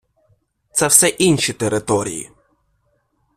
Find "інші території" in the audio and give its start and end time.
1.07-2.31